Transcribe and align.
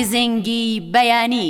گزنگی 0.00 0.90
بەیانی. 0.92 1.48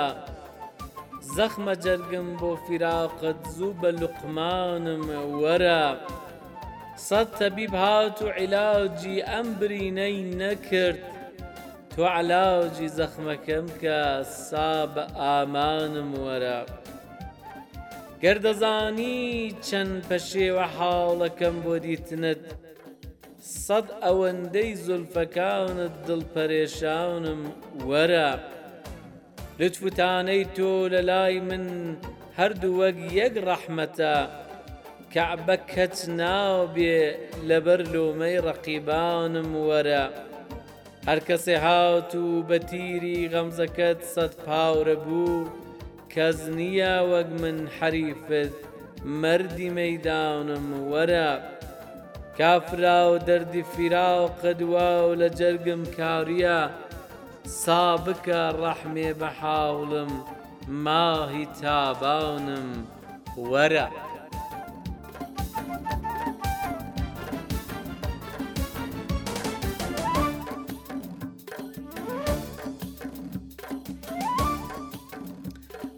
زەخمە 1.37 1.75
جەرگم 1.85 2.29
بۆ 2.41 2.51
فراقت 2.67 3.41
زوو 3.57 3.73
بە 3.81 3.91
لوقمانم 4.01 5.05
وەرە. 5.41 5.85
سەد 7.09 7.29
تەبیب 7.41 7.75
هات 7.83 8.17
و 8.25 8.27
عیلاجی 8.39 9.19
ئەم 9.31 9.49
برینەی 9.61 10.17
نەکرد 10.41 11.03
تۆ 11.95 12.03
علاجی 12.17 12.89
زەخمەکەم 12.99 13.67
کە 13.83 13.99
سا 14.49 14.73
بە 14.95 15.05
ئامانم 15.23 16.11
وەرە. 16.25 16.61
گەردەزانی 18.23 19.23
چەند 19.67 19.95
پەشێوە 20.09 20.67
حاڵەکەم 20.77 21.57
بۆ 21.65 21.75
دیتنت. 21.85 22.45
سەد 23.65 23.87
ئەوەندەی 24.05 24.71
زولفەکانت 24.85 25.95
دڵپەرێشانم 26.09 27.41
وەرە. 27.91 28.31
لطفتانەی 29.61 30.45
تۆ 30.57 30.75
لە 30.93 31.01
لای 31.11 31.41
من 31.49 31.65
هەردوو 32.39 32.77
وەک 32.81 32.97
یەک 33.21 33.35
ڕەحمەتە 33.49 34.15
کەعبە 35.15 35.57
کەچ 35.75 35.97
ناو 36.21 36.57
بێ 36.75 36.97
لەبەر 37.49 37.81
لۆمەی 37.93 38.37
ڕەقیبانم 38.47 39.51
وەرە 39.69 40.03
هەر 41.09 41.21
کەسێ 41.29 41.57
هاوت 41.67 42.13
و 42.23 42.27
بەتیری 42.51 43.29
غەمزەکەت 43.33 44.01
سەد 44.15 44.33
پاورە 44.45 44.97
بوو 45.05 45.51
کەس 46.15 46.39
نییە 46.59 46.97
وەک 47.11 47.29
من 47.43 47.57
حەریفت 47.79 48.57
مردی 49.23 49.71
مەدانم 49.79 50.67
وەرە 50.93 51.31
کافرا 52.39 53.01
و 53.13 53.15
دەردی 53.29 53.65
فیرا 53.73 54.09
و 54.23 54.27
قەدوا 54.43 54.93
و 55.09 55.17
لە 55.21 55.29
جەرگم 55.39 55.83
کاریە، 55.97 56.61
سابکە 57.63 58.43
ڕەحمێ 58.63 59.11
بە 59.21 59.29
حاوڵم 59.41 60.11
ماهی 60.87 61.47
تاباونم 61.61 62.69
وەرە. 63.51 63.87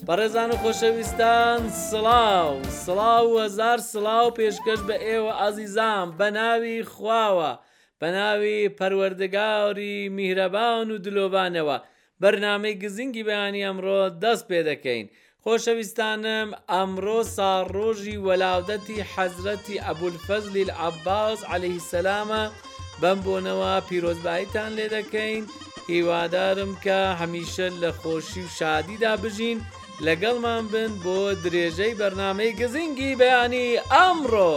پەرێزان 0.07 0.51
و 0.53 0.57
خۆشەویستان 0.63 1.61
سڵاو 1.89 2.53
سڵاو 2.85 3.29
هزار 3.45 3.79
سڵاو 3.93 4.35
پێشکەش 4.39 4.81
بە 4.89 4.97
ئێوە 5.07 5.33
ئازیزان 5.41 6.07
بە 6.19 6.29
ناوی 6.37 6.79
خواوە 6.93 7.53
بە 8.01 8.09
ناوی 8.17 8.59
پەروەردەگاوری 8.79 9.95
میهرەبان 10.17 10.87
و 10.91 11.03
دلۆبانەوە 11.07 11.77
بەرنامەی 12.23 12.79
گزینگی 12.83 13.27
بەیانی 13.29 13.67
ئەمڕۆ 13.67 14.01
دەست 14.23 14.45
پێ 14.51 14.61
دەکەین. 14.71 15.07
خۆشەویستانم 15.45 16.49
ئەمڕۆ 16.73 17.19
ساڕۆژی 17.37 18.23
وەلاودەتی 18.27 19.07
حەزرەتی 19.13 19.83
ئەبولفەزلیل 19.87 20.71
عباس 20.89 21.39
عليهەی 21.55 21.87
سەلامە 21.91 22.45
بەم 23.03 23.19
بۆنەوە 23.27 23.75
پیرۆزباییتان 23.89 24.71
لێ 24.79 24.87
دەکەین 24.97 25.45
هیوادارم 25.91 26.73
کە 26.85 27.01
هەمیشە 27.21 27.69
لە 27.83 27.91
خۆشی 28.01 28.43
و 28.45 28.53
شادیدا 28.59 29.13
بژین 29.25 29.59
لەگەڵمان 30.07 30.63
بن 30.73 30.93
بۆ 31.05 31.19
درێژەی 31.45 31.99
بەرنمەی 32.01 32.51
گزینگی 32.61 33.19
بەیانی 33.21 33.67
ئەمڕۆ! 33.93 34.53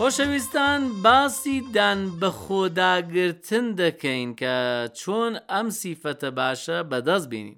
خۆشەویستان 0.00 0.80
باسی 1.04 1.56
دان 1.76 1.98
بە 2.20 2.30
خۆداگرتن 2.42 3.66
دەکەین 3.80 4.30
کە 4.40 4.56
چۆن 5.00 5.32
ئەم 5.50 5.68
سیفەتە 5.80 6.30
باشە 6.40 6.78
بەدەست 6.90 7.26
بینین. 7.32 7.56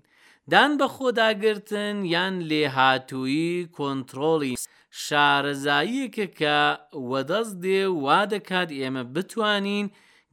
دان 0.53 0.71
بە 0.79 0.87
خۆداگرتن 0.95 1.97
یان 2.15 2.35
لێهاتووی 2.51 3.53
کۆنتترۆڵی 3.77 4.55
شارەزاییەکە 5.05 6.27
کە 6.41 6.59
وەدەست 7.11 7.55
دێ 7.65 7.81
وا 8.05 8.21
دەکات 8.33 8.69
ئێمە 8.81 9.05
بتوانین 9.15 9.87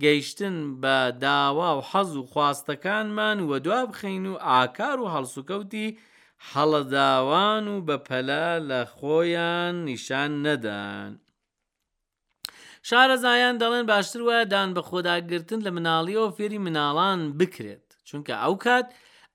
گەیشتن 0.04 0.58
بە 0.82 0.98
داوا 1.24 1.72
و 1.78 1.82
حەز 1.92 2.12
و 2.18 2.24
خواستەکانمان 2.32 3.38
وە 3.50 3.58
دوا 3.66 3.82
بخەین 3.92 4.26
و 4.32 4.36
ئاکار 4.52 4.98
و 5.02 5.08
هەڵسوکەوتی 5.14 5.96
هەڵەداوان 6.52 7.64
و 7.72 7.76
بەپەلا 7.88 8.48
لە 8.70 8.80
خۆیان 8.98 9.76
نیشان 9.88 10.32
نەدان. 10.46 11.12
شارەزایان 12.88 13.56
دەڵێن 13.62 13.86
باشتر 13.92 14.22
وایە 14.28 14.46
دان 14.54 14.70
بە 14.76 14.82
خۆداگرتن 14.90 15.60
لە 15.68 15.72
مناڵیەوە 15.78 16.30
فێری 16.38 16.64
مناڵان 16.66 17.20
بکرێت 17.40 17.88
چونکە 18.08 18.34
ئەو 18.44 18.56
کات 18.66 18.88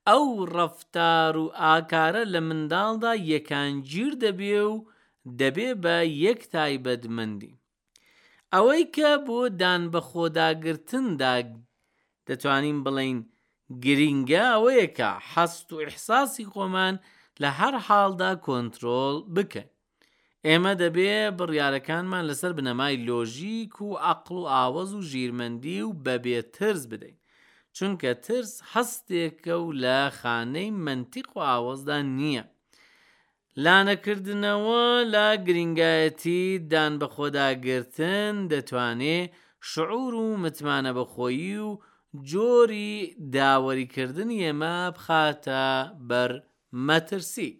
ئەو 0.09 0.25
ڕفتار 0.55 1.33
و 1.43 1.45
ئاکارە 1.61 2.23
لە 2.33 2.39
منداڵدا 2.49 3.11
یەکانگیر 3.31 4.11
دەبێ 4.23 4.57
و 4.71 4.75
دەبێ 5.39 5.69
بە 5.83 5.97
یەک 6.25 6.39
تایبەتمەندی 6.53 7.53
ئەوەی 8.53 8.83
کە 8.95 9.09
بۆ 9.27 9.39
دان 9.61 9.81
بە 9.93 10.01
خۆداگرتندا 10.09 11.33
دەتوانین 12.27 12.79
بڵین 12.85 13.19
گرینگە 13.85 14.43
ئەوەیەکە 14.53 15.09
حەست 15.31 15.67
و 15.73 15.81
ئحساسی 15.85 16.45
خۆمان 16.53 16.95
لە 17.41 17.49
هەر 17.59 17.73
حاڵدا 17.87 18.31
کۆنتترۆل 18.45 19.15
بکەن 19.35 19.67
ئێمە 20.49 20.73
دەبێ 20.83 21.13
بڕیارەکانمان 21.37 22.23
لەسەر 22.29 22.51
بنەمای 22.57 22.95
لۆژیک 23.07 23.73
و 23.87 23.89
عقل 24.11 24.35
و 24.39 24.47
ئاوەز 24.53 24.91
و 24.95 25.05
ژیرمەندی 25.11 25.79
و 25.87 25.91
بەبێ 26.05 26.39
ترس 26.55 26.83
بدەین 26.91 27.17
چونکە 27.75 28.09
ترس 28.25 28.51
هەستێکە 28.73 29.55
و 29.65 29.69
لە 29.83 29.99
خانەی 30.19 30.69
منتیق 30.85 31.29
و 31.35 31.39
ئاوەزدا 31.49 31.97
نییە 32.17 32.43
لانەکردنەوە 33.63 34.83
لا 35.13 35.27
گرنگایەتی 35.47 36.41
دان 36.71 36.93
بە 37.01 37.07
خۆداگرتن 37.15 38.35
دەتوانێ 38.51 39.19
شعور 39.69 40.13
و 40.23 40.27
متمانە 40.43 40.91
بەخۆیی 40.97 41.57
و 41.67 41.71
جۆری 42.31 42.93
داوەریکردن 43.35 44.29
ئێمە 44.41 44.75
بخاتە 44.95 45.65
بەر 46.09 46.31
مەترسی. 46.87 47.53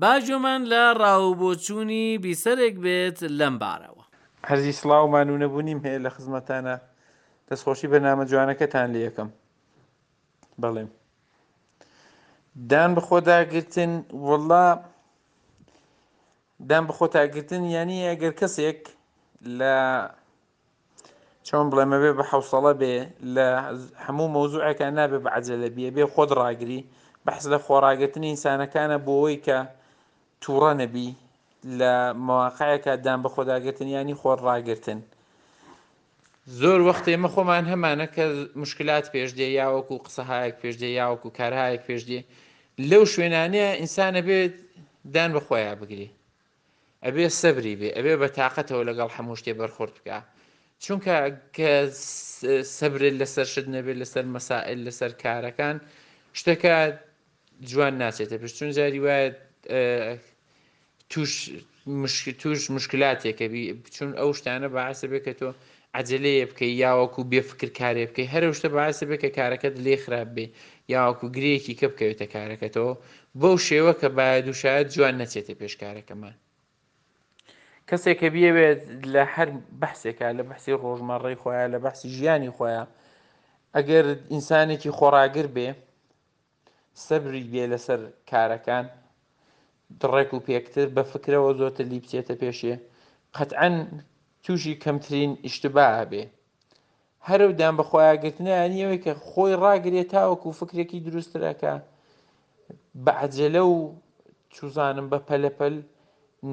باژۆمان 0.00 0.60
لە 0.72 0.82
ڕاوبۆچوونی 1.02 2.04
بیسەرێک 2.24 2.74
بێت 2.84 3.16
لەم 3.38 3.54
بارەوە 3.62 4.04
هەرزی 4.48 4.72
سلااومان 4.80 5.28
و 5.30 5.36
نەبوونیم 5.44 5.80
هەیە 5.86 6.00
لە 6.06 6.10
خزمەتانە 6.16 6.76
دەستخۆشی 7.48 7.88
بەنامە 7.92 8.24
جوانەکەتان 8.30 8.88
لە 8.94 9.00
یەکەم 9.06 9.28
بەڵێم 10.62 10.90
دان 12.70 12.90
بخۆداگرتن 12.96 13.92
وڵا 14.28 14.66
دام 16.70 16.84
بخۆ 16.88 17.06
تاگرتن 17.14 17.62
ینی 17.76 17.98
ئەگەر 18.10 18.32
کەسێک 18.40 18.80
لە 19.58 19.76
چۆن 21.46 21.64
بڵێمە 21.72 21.98
بێ 22.02 22.10
بە 22.18 22.24
حوسڵە 22.30 22.72
بێ 22.80 22.94
لە 23.34 23.46
هەموو 24.06 24.28
مەوزوعەکە 24.34 24.86
نابێ 24.98 25.18
بە 25.24 25.30
عجلە 25.36 25.68
بێ 25.76 25.88
بێ 25.96 26.04
خۆت 26.12 26.30
ڕاگری 26.40 26.80
بەحس 27.24 27.44
لە 27.52 27.58
خۆراگرتن 27.66 28.22
ئینسانەکانە 28.30 28.98
بۆەوەی 29.06 29.38
کە 29.46 29.58
تووڕە 30.44 30.72
نەبی 30.82 31.08
لە 31.78 31.94
مواقعەکە 32.28 32.92
دام 33.06 33.20
بە 33.24 33.28
خۆداگرتن 33.34 33.88
ینی 33.96 34.14
خۆر 34.20 34.38
ڕاگرتن 34.46 35.00
زۆر 36.60 36.80
وەخت 36.86 37.04
ئێمە 37.10 37.28
خۆمان 37.34 37.64
هەمانە 37.72 38.06
کە 38.14 38.24
مشکلات 38.62 39.04
پێشدێ 39.14 39.48
یاوەکو 39.60 39.94
قسەهایەک 40.06 40.54
پێشدێ 40.62 40.90
یاوەکو 41.00 41.28
کارهایەک 41.38 41.82
پێشدێ 41.88 42.20
لەو 42.90 43.02
شوێنانەیە 43.14 43.68
ئینسانە 43.80 44.20
بێت 44.26 44.54
دان 45.14 45.30
بە 45.36 45.40
خۆیان 45.46 45.76
بگری 45.82 46.08
ئەبێ 47.04 47.26
سەبری 47.40 47.74
بێ 47.80 47.88
ئەبێ 47.96 48.14
بە 48.20 48.28
تااقەتەوە 48.38 48.82
لەگەڵ 48.90 49.10
هەموو 49.16 49.36
شتێ 49.40 49.52
بەرخۆرد 49.60 49.94
بکە 49.98 50.18
چونکە 50.84 51.16
کە 51.56 51.72
سەبرێت 52.78 53.14
لەسەر 53.22 53.46
شت 53.54 53.66
نەبێت 53.76 53.96
لەسەر 54.02 54.24
مەسائل 54.34 54.78
لەسەر 54.86 55.10
کارەکان 55.22 55.76
شتەکە 56.38 56.74
جوان 57.70 57.94
ناچێتە 58.02 58.36
پشتون 58.42 58.70
جاری 58.78 59.00
وایە 59.04 59.28
توش 61.12 61.50
توش 62.38 62.66
مشکلاتێکە 62.70 63.46
چون 63.96 64.10
ئەو 64.20 64.30
شتانە 64.38 64.68
بەعسە 64.76 65.06
بێ 65.12 65.20
کە 65.26 65.32
تۆ 65.40 65.48
عجلەیە 66.00 66.46
بکەی 66.50 66.72
یاوەکو 66.84 67.20
بێفکر 67.32 67.70
کارێ 67.80 68.04
بکەی 68.10 68.26
هەرو 68.34 68.52
شتە 68.58 68.68
بەعسە 68.76 69.04
بێ 69.10 69.16
کە 69.22 69.30
کارەکەت 69.38 69.74
لێ 69.84 69.96
خراپ 70.04 70.28
بێ 70.36 70.46
یاوەکو 70.94 71.26
گرەیەکی 71.36 71.74
کە 71.80 71.86
بکەوێتە 71.92 72.26
کارەکەتەوە 72.34 72.94
بەو 73.40 73.56
شێوە 73.68 73.92
کە 74.00 74.08
باید 74.18 74.44
و 74.48 74.52
شاید 74.62 74.86
جوان 74.94 75.14
نەچێتە 75.22 75.54
پێشکارەکەمان 75.60 76.34
کەسێک 77.88 78.16
کە 78.22 78.28
بیەوێت 78.34 78.80
لە 79.14 79.22
هەر 79.34 79.48
بەحسێکە 79.80 80.28
لە 80.38 80.42
بەحسی 80.48 80.72
ڕۆژمەڕی 80.82 81.36
خۆیان 81.42 81.68
لە 81.74 81.78
بەحسی 81.84 82.08
ژیانی 82.16 82.50
خۆیان 82.56 82.88
ئەگەر 83.76 84.06
ئینسانێکی 84.32 84.90
خۆراگر 84.98 85.46
بێ 85.56 85.68
سەبری 87.06 87.44
بێ 87.52 87.64
لەسەر 87.72 88.00
کارەکان 88.30 88.86
دڕێک 90.00 90.30
و 90.34 90.44
پێکتر 90.46 90.86
بە 90.96 91.02
فکرەوە 91.12 91.50
زۆرتە 91.58 91.82
لیپچێتە 91.90 92.34
پێشێ 92.42 92.74
قەتعەن 93.36 93.74
تووشی 94.44 94.80
کەمترین 94.84 95.32
ئیشتبا 95.44 95.86
بێ 96.10 96.22
هەرودان 97.28 97.74
بە 97.78 97.84
خۆیاگرتنیانیەوەی 97.90 99.02
کە 99.04 99.12
خۆی 99.28 99.54
ڕاگرێت 99.62 100.08
تاوەکو 100.14 100.48
و 100.50 100.58
فکرێکی 100.60 101.02
دروستەکە 101.06 101.74
بەعجلە 103.04 103.62
و 103.74 103.76
چوزانم 104.54 105.06
بە 105.12 105.18
پەلەپەل 105.28 105.76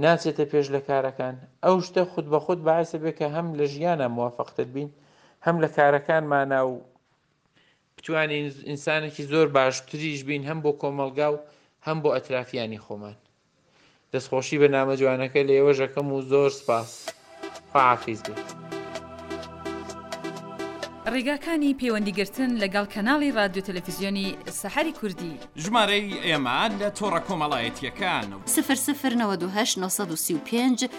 ناچێتە 0.03 0.45
پێش 0.51 0.65
لە 0.75 0.81
کارەکان 0.89 1.35
ئەو 1.63 1.75
شتە 1.87 2.01
خودت 2.11 2.29
بە 2.33 2.39
خودت 2.45 2.61
بەعسە 2.67 2.97
بێ 3.03 3.11
کە 3.19 3.27
هەم 3.35 3.47
لە 3.59 3.65
ژیانە 3.73 4.07
موافقتر 4.17 4.67
بین 4.75 4.89
هەم 5.45 5.55
لە 5.63 5.69
کارەکانمانە 5.77 6.59
و 6.71 6.73
بتوانین 7.95 8.45
ئینسانێکی 8.69 9.23
زۆر 9.31 9.47
باشتریش 9.55 10.19
بین 10.29 10.41
هەم 10.49 10.59
بۆ 10.65 10.71
کۆمەلگا 10.81 11.27
و 11.33 11.37
هەم 11.87 11.97
بۆ 12.03 12.09
ئەترافیانی 12.17 12.81
خۆمان 12.85 13.15
دەستخۆشی 14.13 14.57
بە 14.61 14.67
نامە 14.75 14.95
جوانەکە 15.01 15.41
لێوەژەکەم 15.49 16.07
و 16.15 16.17
زۆر 16.31 16.49
سپاس 16.59 16.91
خواحافیز 17.71 18.19
بێت. 18.27 18.39
ڕێگاکانی 21.15 21.71
پەیوەندیگرتن 21.81 22.51
لەگەڵ 22.63 22.85
کەناڵی 22.93 23.29
رادیو 23.39 23.63
تەلەفیزیۆنی 23.69 24.27
سەحری 24.61 24.93
کوردی 24.99 25.33
ژمارەی 25.63 26.09
ئێمان 26.27 26.71
لە 26.81 26.87
تۆڕە 26.99 27.21
کۆمەڵایەتیەکان 27.27 28.27
و 28.33 28.35
سفر 28.55 28.77
سفر 28.87 29.13
1935 29.17 30.89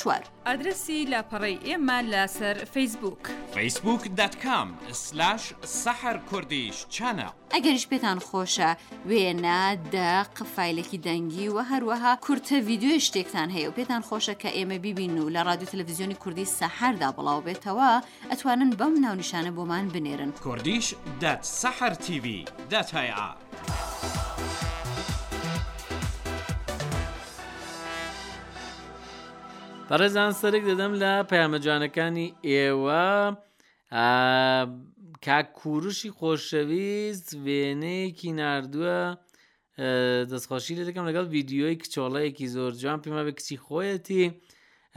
چوار 0.00 0.24
ئادرسی 0.46 0.98
لاپەڕی 1.12 1.56
ئێمە 1.66 1.98
لەسەر 2.12 2.56
فیسبوک 2.74 3.22
facebook.com/سەحر 3.54 6.16
کوردیش 6.30 6.76
چەنە 6.96 7.28
ئەگەریش 7.54 7.84
پێتان 7.92 8.18
خۆشە 8.28 8.70
وێنە 9.10 9.60
دا 9.94 10.10
قفایلێکی 10.36 10.98
دەنگی 11.06 11.48
و 11.54 11.56
هەروەها 11.70 12.12
کورتە 12.26 12.56
ویددیو 12.66 13.00
شتێکتان 13.06 13.48
هەیە 13.56 13.68
و 13.68 13.76
پێتان 13.78 14.02
خۆشە 14.08 14.34
کە 14.42 14.50
ئێمە 14.56 14.78
بیبین 14.84 15.14
و 15.18 15.30
لە 15.36 15.40
رادیو 15.46 15.68
تەلەڤزیۆنی 15.72 16.20
کوردی 16.22 16.50
سەحردا 16.58 17.10
بڵاو 17.16 17.43
بێتەوە 17.46 17.90
ئەتوانن 18.30 18.70
بەم 18.80 18.94
ناونشانە 19.04 19.50
بۆمان 19.56 19.84
بنێرن 19.94 20.30
کوردیش 20.46 20.86
دەت 21.22 21.42
سەحر 21.60 21.92
TV 22.06 22.26
دەتهیا. 22.72 23.28
پەرەزان 29.88 30.32
سەرک 30.40 30.62
دەدەم 30.70 30.92
لە 31.02 31.12
پەیامەجانەکانی 31.30 32.28
ئێوە 32.50 33.06
کاک 35.26 35.46
کوروشی 35.60 36.10
خۆشەویست 36.18 37.28
وێنەیەکی 37.44 38.30
نردووە 38.40 38.96
دەستخۆشی 40.30 40.78
لە 40.80 40.84
دەکەم 40.88 41.04
لەگەڵ 41.08 41.24
ویددیۆی 41.32 41.78
کچۆڵەیەکی 41.82 42.50
زۆر 42.54 42.72
جوان 42.82 42.98
پێما 43.04 43.22
بە 43.26 43.32
کچی 43.38 43.56
خۆیەتی 43.66 44.24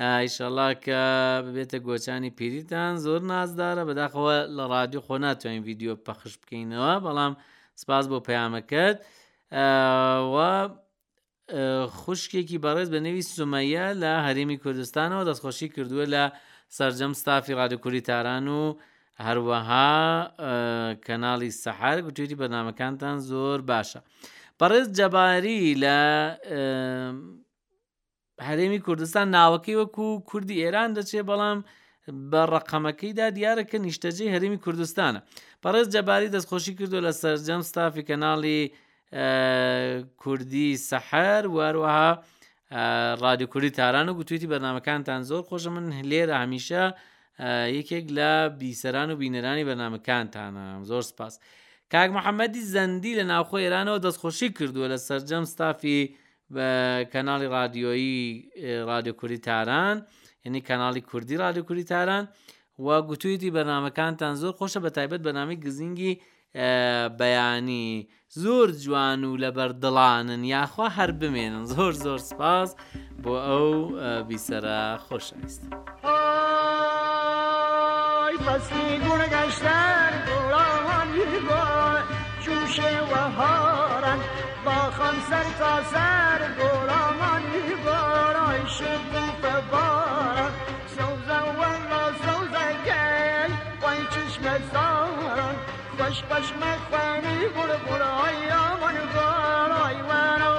ئیشەڵا 0.06 0.70
کە 0.86 1.02
ببێتە 1.46 1.78
گۆچانی 1.88 2.30
پیریتان 2.38 2.94
زۆر 3.06 3.22
نازدارە 3.32 3.84
بەداخەوە 3.90 4.36
لە 4.58 4.64
رادیو 4.76 5.02
خۆ 5.06 5.16
ناتوانین 5.26 5.64
ویددیو 5.68 5.96
پەخش 6.08 6.34
بکەینەوە 6.42 6.94
بەڵام 7.06 7.34
سپاس 7.82 8.06
بۆ 8.12 8.18
پەیامەکەت 8.28 8.98
خوشکێکی 12.02 12.58
بەڕێز 12.66 12.90
بە 12.94 13.00
نێوی 13.06 13.24
سومەیە 13.34 13.86
لە 14.02 14.14
هەرێمی 14.26 14.58
کوردستانەوە 14.64 15.24
دەستخۆشی 15.30 15.70
کردووە 15.76 16.06
لە 16.16 16.24
سرجەم 16.78 17.14
ستافی 17.22 17.54
رادیکوری 17.62 18.02
تاران 18.10 18.46
و 18.58 18.62
هەروەها 19.28 19.98
کەناڵی 21.06 21.52
سەحار 21.64 21.98
گوتێری 22.06 22.40
بەنامەکانتان 22.42 23.18
زۆر 23.30 23.60
باشە. 23.72 24.00
بەڕێز 24.60 24.88
جەباری 24.98 25.62
لە 25.84 26.00
بە 28.38 28.44
هەرێمی 28.50 28.80
کوردستان 28.88 29.26
ناوەکەی 29.38 29.78
وەکو 29.82 30.08
کوردی 30.30 30.56
ئێران 30.64 30.90
دەچێ 30.98 31.22
بەڵام 31.30 31.60
بە 32.32 32.42
ڕقەمەکەیدا 32.54 33.26
دیارەکە 33.38 33.78
نیشتەجی 33.86 34.28
هەرمی 34.34 34.60
کوردستانە 34.66 35.20
پەرست 35.64 35.90
جەباری 35.96 36.30
دەستخۆشی 36.36 36.74
کردو 36.80 37.00
لە 37.08 37.12
سەررجەم 37.22 37.62
ستافی 37.70 38.04
کەناڵی 38.10 38.62
کوردی 40.22 40.68
سەحەر 40.90 41.44
واروەها 41.56 42.10
ڕادیو 43.22 43.48
کوردی 43.54 43.70
تاران 43.80 44.10
و 44.10 44.14
گوتویتی 44.20 44.48
بەنامەکانتان 44.54 45.22
زۆر 45.30 45.42
خۆشە 45.50 45.70
من 45.76 45.86
لێرە 46.12 46.36
هەمیشە 46.44 46.84
یەکێک 47.78 48.06
لە 48.18 48.32
بیسەران 48.60 49.10
و 49.12 49.16
بینەرانی 49.22 49.64
بەنامەکانتانە 49.70 50.66
زۆر 50.90 51.04
سپاس 51.12 51.40
کاک 51.92 52.10
محەممەدی 52.18 52.62
زەندی 52.74 53.14
لە 53.20 53.24
ناوخۆ 53.32 53.58
ئێرانەوە 53.66 54.00
دەستخۆشی 54.06 54.50
کردووە 54.58 54.88
لە 54.94 54.98
سەررجەم 55.08 55.44
ستافی 55.54 56.02
بە 56.54 57.06
کەناڵی 57.12 57.48
رادیۆیی 57.48 58.50
رادیو 58.88 59.14
کوری 59.14 59.38
تاران 59.38 60.06
یعنی 60.46 60.62
کەناڵی 60.68 61.02
کوردی 61.10 61.36
رادیو 61.38 61.64
کوری 61.64 61.84
تاران 61.84 62.28
و 62.80 63.02
گوتویتی 63.02 63.52
بەنامەکانتان 63.56 64.34
زۆر 64.42 64.54
خۆشە 64.58 64.80
بە 64.86 64.90
تایبەت 64.90 65.22
بەنامی 65.28 65.56
گزینگی 65.60 66.22
بەیانی 67.20 68.08
زۆر 68.44 68.72
جوان 68.72 69.24
و 69.24 69.38
لەبەردڵانن 69.44 70.44
یاخوا 70.46 70.88
هەر 70.98 71.12
بمێنن 71.20 71.66
زۆر 71.76 71.94
زۆر 72.06 72.18
سپاس 72.30 72.70
بۆ 73.24 73.34
ئەو 73.48 73.68
بیسەرە 74.30 74.82
خۆشەویست. 75.06 75.64
پستی 78.48 78.84
گونەگەشتەر 79.06 80.12
گوڵان 80.28 81.10
چوشێ 82.44 82.92
وەهارن 83.12 84.20
باخم 84.68 85.16
سر 85.30 85.44
تا 85.60 85.84
سر 85.84 86.40
گرامانی 86.60 87.76
بارای 87.86 88.60
شکوفه 88.68 89.62
باران 89.72 90.52
سوزن 90.88 91.46
والا 91.58 92.06
سوزن 92.26 92.74
گل 92.86 93.52
وای 93.82 93.98
چشم 94.10 94.44
ساران 94.74 95.56
خوش 95.98 96.24
خوش 96.30 96.52
مخوانی 96.54 97.48
بر 97.48 97.78
برای 97.78 98.52
آمان 98.52 98.96
گارای 99.16 100.02
ورا 100.02 100.57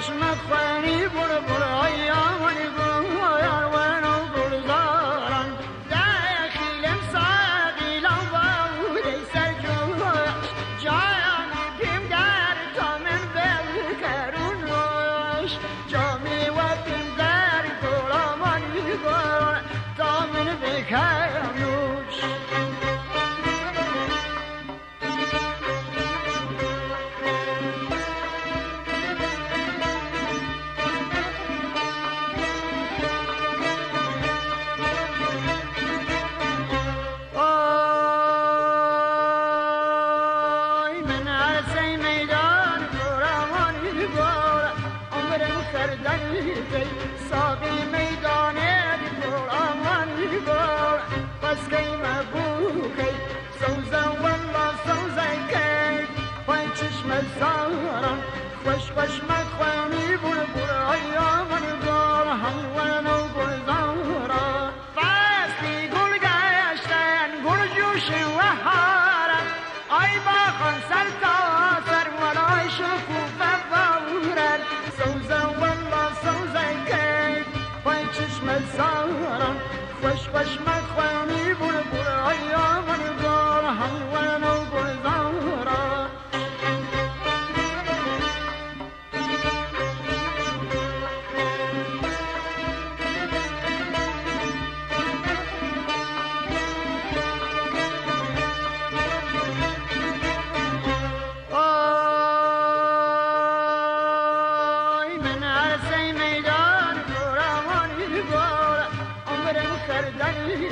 چشمه 0.00 0.27
شوشي 67.98 68.24
وهارة 68.24 69.38
أي 70.00 70.18
باقا 70.26 70.72
سلطاسر 70.88 72.06
ولا 72.22 72.68
شكوف 72.68 73.42
فورا 73.70 74.58
سوزا 74.98 75.44
والله 75.46 76.08
سوزا 76.24 76.66
كيف 76.88 77.46
ويشش 77.86 78.36
مزارا 78.42 79.54
خوش 80.02 80.14
خوش 80.14 80.58
مزارا 80.60 80.77
گردنی 110.02 110.56
دی 110.56 110.68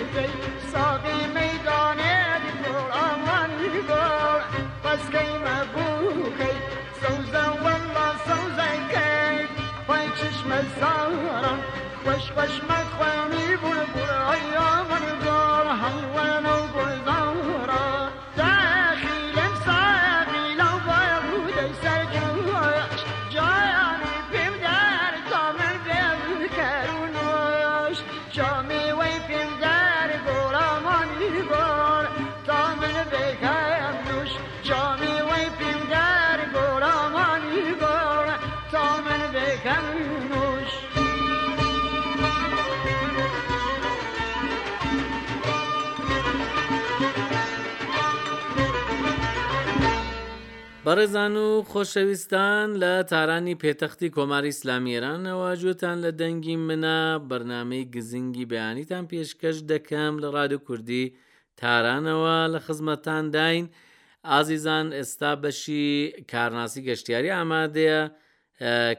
ساقی 0.72 1.26
میدانه 1.26 2.26
دیگور 2.38 2.90
آمان 3.06 3.50
دیگور 3.58 4.40
بس 4.84 5.04
کی 5.12 5.26
مبوکی 5.46 6.52
سوزا 7.00 7.46
والله 7.64 8.10
سوزا 8.28 8.70
کی 8.90 9.48
پای 9.86 10.06
چشم 10.18 10.50
زاران 10.80 11.58
خوش 12.04 12.30
خوش 12.36 12.54
مخوانی 12.70 13.56
بول 13.62 13.80
بول 13.94 14.10
ایام 14.34 14.88
دیگور 15.04 15.66
حیوان 15.84 16.44
و 16.46 16.58
گلزان 16.76 17.35
بەڕێزان 50.86 51.34
و 51.44 51.46
خۆشەویستان 51.70 52.66
لە 52.82 52.92
تارانی 53.12 53.58
پێتەختی 53.62 54.12
کۆماری 54.16 54.52
ئسلامیێرانەوە 54.54 55.50
جوتان 55.62 55.96
لە 56.04 56.10
دەنگی 56.20 56.56
منە 56.68 57.00
بەرنمەی 57.28 57.84
گزنگی 57.94 58.48
بەیانیتان 58.52 59.04
پێشکەش 59.10 59.56
دەکەم 59.72 60.14
لە 60.22 60.28
ڕادو 60.36 60.58
کوردی 60.66 61.04
تارانەوە 61.60 62.36
لە 62.52 62.58
خزمەتان 62.66 63.24
داین 63.36 63.64
ئازیزان 64.30 64.86
ئێستا 64.98 65.32
بەشی 65.42 65.86
کارناسی 66.32 66.80
گەشتیاری 66.88 67.34
ئامادەیە 67.36 68.00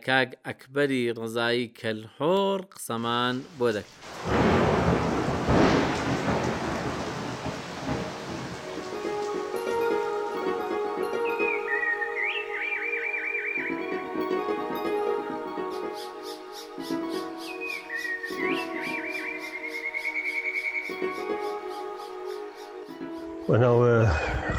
کاک 0.07 0.29
ئەکبەری 0.47 1.03
ڕزایی 1.19 1.67
کەلحۆر 1.79 2.59
قسەمان 2.73 3.35
بۆ 3.59 3.67
دەکەن. 3.75 4.36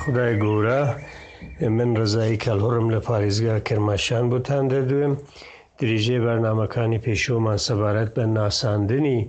خدای 0.08 0.38
گەورە 0.42 0.80
من 1.78 1.90
ڕزایی 2.00 2.36
کەلهڕم 2.44 2.86
لە 2.94 3.00
پارێزگا 3.08 3.54
کرماشان 3.68 4.24
بۆتان 4.32 4.64
دەدوێم 4.72 5.14
دریژێ 5.78 6.18
بەرنمەکانی 6.24 7.00
پێشۆمان 7.06 7.58
سەبارەت 7.66 8.10
بە 8.16 8.24
ناساندنی 8.38 9.20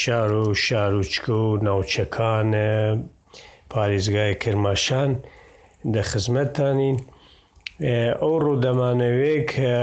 شار 0.00 0.30
و 0.42 0.54
شاروچکە 0.64 1.34
و 1.46 1.48
ناوچەکان 1.66 2.50
پارێزگای 3.72 4.32
کرماشان 4.42 5.10
دە 5.94 6.02
خزمەتتانین 6.10 6.96
ئەو 8.20 8.34
ڕوودەمانەوەی 8.44 9.40
کە 9.52 9.76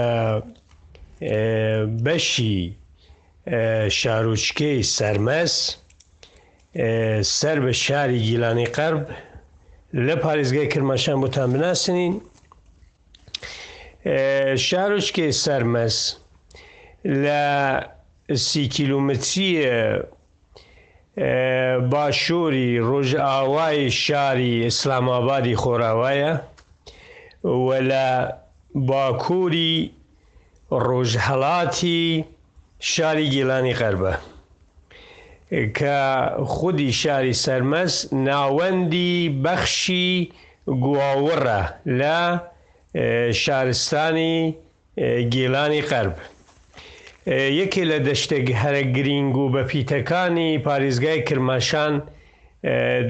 بەشی 2.04 2.56
شاروچکەی 4.00 4.78
سەرمەس 4.96 5.54
سەر 7.38 7.58
بە 7.64 7.72
شاری 7.84 8.18
گیلانی 8.26 8.68
قەرب 8.76 9.04
لە 10.04 10.14
پارێزگای 10.24 10.68
کرماشان 10.72 11.16
بۆتان 11.22 11.48
بناسنین 11.52 12.12
شارۆچکێ 14.66 15.26
سەرمەس 15.44 15.96
لە 17.24 17.44
سی 18.46 18.62
کیلومتریە 18.74 19.74
باشووری 21.92 22.68
ڕۆژ 22.88 23.10
ئاوای 23.26 23.80
شاری 24.04 24.52
ئسلامابادی 24.70 25.54
خۆراوایە 25.62 26.32
و 27.64 27.68
لە 27.90 28.06
باکووری 28.88 29.74
ڕۆژهڵاتی 30.86 32.00
شاری 32.92 33.26
گیلانی 33.34 33.74
غەربە. 33.80 34.12
کە 35.50 36.30
خودی 36.44 36.92
شاری 36.92 37.32
سەرمەس 37.44 37.94
ناوەندی 38.26 39.14
بەخشی 39.44 40.10
گواوەڕە 40.84 41.62
لە 42.00 42.18
شارستانی 43.42 44.54
گیلانی 45.34 45.82
قەرب. 45.90 46.14
یەکێ 47.62 47.82
لە 47.90 47.98
دەشتێک 48.08 48.46
هەرە 48.62 48.82
گرنگ 48.96 49.36
و 49.42 49.46
بە 49.54 49.62
پیتەکانی 49.70 50.50
پارێزگای 50.66 51.22
کرماشان 51.28 51.94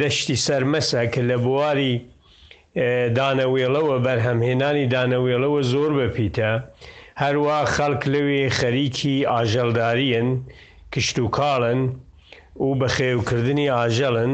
دەشتی 0.01 0.37
سەرمەسە 0.47 1.03
کە 1.13 1.21
لە 1.29 1.37
بواری 1.45 1.95
دانەوێڵەوە 3.17 3.97
بەرهەمهێنانی 4.07 4.87
دانەوێڵەوە 4.95 5.61
زۆر 5.73 5.91
بەپیتە، 5.99 6.53
هەروە 7.23 7.59
خەڵک 7.75 8.03
لەوێ 8.13 8.43
خەریکی 8.59 9.17
ئاژەلدارین 9.31 10.29
کشت 10.93 11.17
و 11.25 11.29
کاڵن 11.39 11.81
و 12.65 12.69
بە 12.81 12.89
خێوکردنی 12.97 13.69
ئاژەڵن 13.77 14.33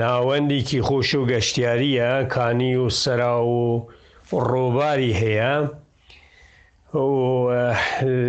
ناوەندێکی 0.00 0.80
خۆش 0.86 1.10
و 1.20 1.26
گەشتیاریە 1.32 2.10
کانی 2.34 2.74
و 2.84 2.86
سەرا 3.02 3.36
و 3.54 3.60
ڕۆباری 4.50 5.12
هەیە 5.20 5.54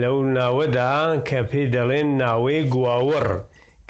لەو 0.02 0.18
ناوەدا 0.38 0.94
کە 1.28 1.40
پێی 1.50 1.68
دەڵێن 1.76 2.08
ناوەی 2.22 2.62
گواوەڕ 2.74 3.28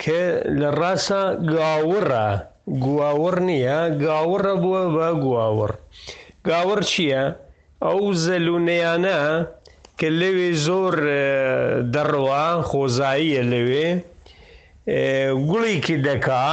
کە 0.01 0.22
لە 0.60 0.70
ڕاستە 0.79 1.22
گاوڕە 1.53 2.27
گواوەڕ 2.86 3.38
نییە 3.50 3.82
گاوڕە 4.05 4.53
بووە 4.62 4.84
بە 4.96 5.10
گواوەڕ 5.24 5.72
گاوەڕ 6.48 6.82
چییە؟ 6.91 7.24
ئەو 7.86 8.00
زەلوونەیانە 8.25 9.20
کە 10.00 10.08
لەوێ 10.20 10.50
زۆر 10.65 10.96
دەڕوا 11.94 12.48
خۆزاییە 12.70 13.44
لەوێ 13.53 13.88
گوڵێکی 15.50 15.98
دەکا 16.08 16.46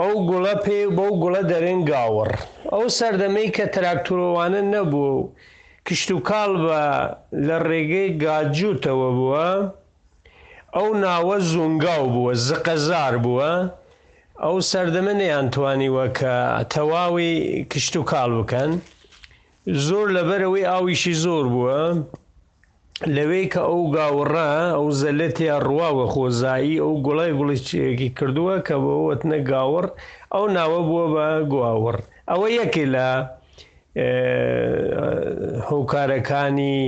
ئەو 0.00 0.14
گوڵە 0.28 0.54
پێ 0.64 0.80
بەو 0.96 1.12
گوڵە 1.22 1.42
دەرێن 1.50 1.80
گاوەڕ 1.90 2.30
ئەو 2.72 2.84
سەردەمەی 2.98 3.48
کە 3.56 3.64
تراکتورۆوانە 3.74 4.60
نەبوو 4.74 5.28
کشت 5.86 6.08
و 6.16 6.18
کاڵ 6.28 6.52
بە 6.66 6.82
لە 7.46 7.56
ڕێگەی 7.68 8.08
گاجووتەوە 8.22 9.08
بووە 9.18 9.48
ئەو 10.76 10.88
ناوە 11.04 11.36
زونگاو 11.50 12.04
بووە 12.14 12.32
زقەزار 12.46 13.14
بووە 13.24 13.52
ئەو 14.44 14.56
سەردەمەنیان 14.70 15.46
توانیوە 15.54 16.06
کە 16.18 16.34
تەواوی 16.72 17.32
کشت 17.72 17.94
و 17.98 18.02
کاڵ 18.10 18.30
بکەن 18.40 18.70
زۆر 19.86 20.06
لەبەرەوەی 20.16 20.68
ئاویشی 20.70 21.14
زۆر 21.24 21.44
بووە 21.54 21.80
لەوێ 23.16 23.42
کە 23.52 23.62
ئەو 23.68 23.82
گاوڕە 23.94 24.50
ئەو 24.76 24.86
زەلەتی 25.02 25.48
ڕواوە 25.66 26.06
خۆزایی 26.14 26.80
ئەو 26.84 26.94
گوڵای 27.06 27.32
گوڵیچێکی 27.38 28.08
کردووە 28.18 28.56
کە 28.66 28.76
بەوەتنە 28.84 29.38
گاوەڕ 29.50 29.86
ئەو 30.34 30.44
ناوە 30.56 30.80
بووە 30.88 31.06
بە 31.14 31.26
گواوەڕ 31.52 31.98
ئەوە 32.30 32.48
یەکێ 32.60 32.84
لە 32.94 33.08
هۆکارەکانی 35.70 36.80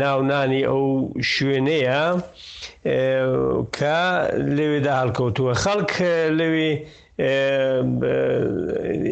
ناونانی 0.00 0.62
ئەو 0.70 0.84
شوێنەیە 1.30 2.00
کە 3.76 3.98
لەوێدا 4.56 4.94
هەڵکەوتووە 5.00 5.52
خەڵک 5.62 5.92
لەوێ 6.38 6.70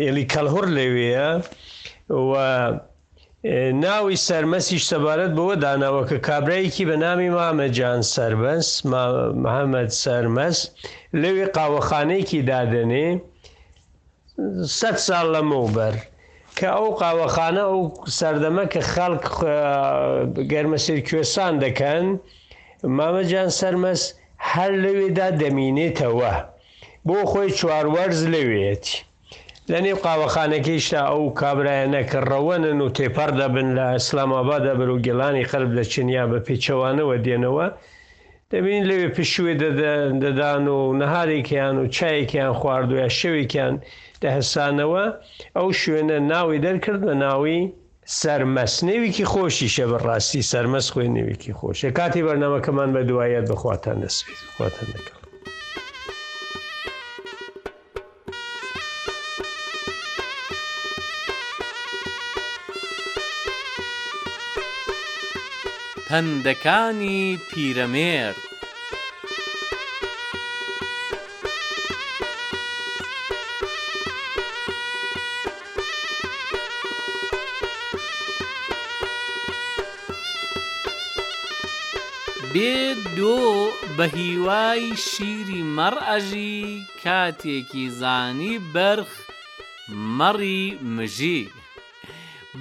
ئێلی 0.03 0.25
کەلهور 0.33 0.67
لەوێە 0.79 1.27
و 2.29 2.33
ناوی 3.83 4.17
سەرمەسیش 4.29 4.83
سەبارەت 4.91 5.33
بەوە 5.37 5.55
داناوەکە 5.65 6.19
کابراایکی 6.29 6.85
بە 6.89 6.97
نامی 7.05 7.31
مامەجان 7.41 8.01
سربەس 8.15 8.67
محەممەد 9.45 9.91
سەرمەس 10.03 10.59
لەوێ 11.23 11.47
قاوەخانەیەکی 11.57 12.41
دادنێ 12.51 13.09
سە 14.79 14.91
ساڵ 15.07 15.27
لەمەوبەر 15.35 15.95
کە 16.59 16.69
ئەو 16.77 16.89
قاوەخانە 17.01 17.65
ئەو 17.71 17.81
سەردەمە 18.19 18.65
کە 18.73 18.81
خەڵک 18.93 19.25
گەرمەسیر 20.53 20.99
کوێسان 21.09 21.55
دەکەن 21.65 22.05
مامەجان 22.99 23.51
سەرمەس 23.59 24.03
هەر 24.51 24.71
لەوێدا 24.85 25.29
دەمینێتەوە 25.41 26.33
بۆ 27.07 27.19
خۆی 27.31 27.49
چوارەرز 27.59 28.21
لەوێتی. 28.35 28.95
لە 29.73 29.79
نێو 29.85 29.99
قاوەخانەکەیشتا 30.07 31.01
ئەو 31.13 31.23
کابراەنەکە 31.41 32.19
ڕەوەنن 32.31 32.79
و 32.87 32.93
تێپەر 32.97 33.31
دەبن 33.41 33.69
لە 33.79 33.85
ئەسلامابادا 33.97 34.73
بەر 34.79 34.91
و 34.95 35.03
گەلانی 35.07 35.49
خەرب 35.51 35.71
لە 35.79 35.85
چنیا 35.93 36.25
بە 36.33 36.39
پێچەوانەوە 36.47 37.15
دێنەوە 37.27 37.67
دەبین 38.53 38.83
لەوێ 38.91 39.09
پشوێ 39.17 39.53
دەدان 40.23 40.65
و 40.77 40.79
نەهارێکیان 41.01 41.77
و 41.79 41.85
چایەکیان 41.97 42.53
خواردوە 42.61 43.07
شەوێکیان 43.19 43.75
دەهسانەوە 44.23 45.05
ئەو 45.57 45.69
شوێنە 45.81 46.19
ناوی 46.33 46.59
دەرکرد 46.65 47.01
بە 47.09 47.15
ناوی 47.25 47.59
سەرمەس 48.21 48.75
نێویکی 48.89 49.25
خۆشی 49.33 49.69
شە 49.75 49.85
بەڕاستی 49.91 50.43
سەرمەس 50.51 50.87
خۆی 50.93 51.11
نێویکی 51.17 51.53
خۆشە 51.59 51.89
کاتی 51.99 52.23
بەرنەمەکەمان 52.27 52.91
بە 52.95 53.03
دوایەت 53.09 53.45
بخواتان 53.53 53.97
دەسوێت 54.05 54.39
خواتان 54.57 54.89
دەکەم. 54.97 55.19
پندەکانی 66.15 67.19
پیرەمێرد 67.51 68.41
بێ 82.53 82.79
دۆ 83.17 83.47
بە 83.97 84.07
هیوای 84.19 84.85
شیری 85.09 85.61
مەڕەژی 85.77 86.61
کاتێکی 87.03 87.85
زانی 88.01 88.55
بەرخ 88.75 89.13
مەڕی 90.19 90.63
مژی. 90.95 91.41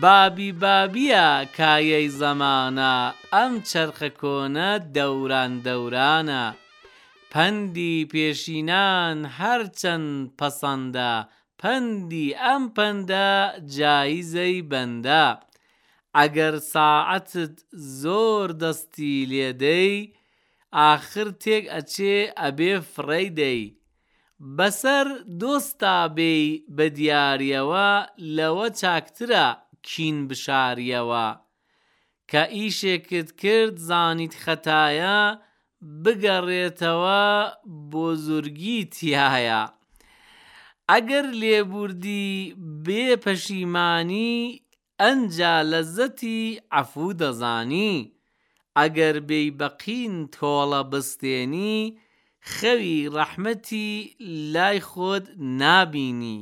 بابی 0.04 0.48
بابیە 0.62 1.28
کایەی 1.58 2.08
زەمانە 2.22 2.96
ئەم 3.36 3.54
چرخە 3.70 4.10
کۆنە 4.22 4.72
دەوران 4.96 5.52
دەورانە 5.68 6.46
پەندی 7.32 7.96
پێشینان 8.12 9.18
هەرچەند 9.40 10.10
پەسەندە 10.40 11.14
پەندی 11.62 12.28
ئەم 12.44 12.64
پەندە 12.76 13.30
جایزەی 13.76 14.56
بەندە 14.72 15.26
ئەگەر 16.18 16.56
ساعتت 16.74 17.56
زۆر 18.02 18.48
دەستی 18.62 19.16
لێدەی 19.32 19.96
ئاخر 20.80 21.28
تێک 21.44 21.64
ئەچێ 21.76 22.16
ئەبێ 22.42 22.74
فڕێدەی 22.94 23.62
بەسەر 24.58 25.08
دۆستا 25.42 25.98
بێی 26.16 26.48
بە 26.76 26.86
دیاریەوە 26.98 27.92
لەوە 28.38 28.68
چاکترە 28.82 29.48
کین 29.92 30.18
بشاریەوە 30.28 31.26
کە 32.32 32.44
ئیشێکت 32.56 33.30
کرد 33.42 33.76
زانیت 33.90 34.34
خەتایە 34.44 35.20
بگەڕێتەوە 36.04 37.24
بۆ 37.92 38.06
زورگی 38.26 38.78
تایە 38.96 39.64
ئەگەر 40.92 41.26
لێبوردی 41.42 42.32
بێ 42.86 43.08
پەشیمانی 43.24 44.36
ئەنجا 45.02 45.56
لەزەتی 45.72 46.42
ئەفوو 46.74 47.18
دەزانی 47.22 47.96
ئەگەر 48.78 49.16
بێی 49.30 49.48
بەقین 49.60 50.14
تۆڵە 50.36 50.82
بستێنی 50.92 51.80
خەوی 52.54 52.98
ڕەحمەتی 53.16 53.90
لای 54.54 54.80
خۆت 54.90 55.26
نابینی. 55.60 56.40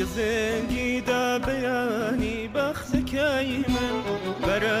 گزێنگی 0.00 0.90
دا 1.08 1.24
بەیانی 1.46 2.40
بەختەکەی 2.54 3.52
من 3.74 3.96
بەرە 4.46 4.80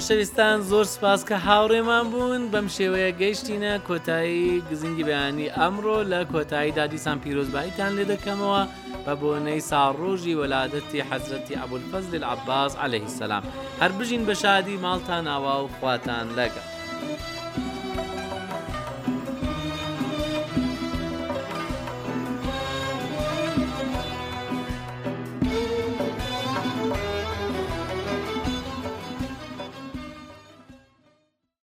خۆشەویستان 0.00 0.56
زۆر 0.70 0.86
سپاس 0.94 1.20
کە 1.28 1.36
هاوڕێمان 1.46 2.04
بوون 2.12 2.42
بەم 2.52 2.66
شێوەیە 2.76 3.10
گەیشتینە 3.20 3.74
کۆتایی 3.88 4.62
گزینگی 4.70 5.06
بەیانی 5.08 5.52
ئەمڕۆ 5.58 5.98
لە 6.12 6.20
کۆتاییدا 6.32 6.84
دیسان 6.92 7.18
پیرۆزباییتان 7.24 7.90
لێ 7.98 8.04
دەکەمەوە 8.12 8.62
بە 9.04 9.12
بۆنەی 9.20 9.64
ساڕۆژی 9.70 10.38
وەلادەتی 10.40 11.06
حەزرەتی 11.10 11.60
عبولفەز 11.64 12.04
للعباس 12.12 12.72
عليهەیهسلام 12.84 13.44
هەر 13.80 13.92
بژین 13.98 14.22
بە 14.28 14.34
شادی 14.42 14.80
ماڵتان 14.84 15.24
ئاوا 15.32 15.56
و 15.64 15.72
خواتان 15.76 16.26
لەگە. 16.38 16.79